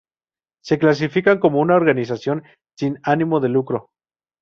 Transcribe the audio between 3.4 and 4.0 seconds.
lucro.